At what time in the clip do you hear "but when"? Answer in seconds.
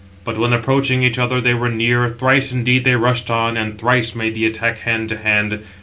0.23-0.51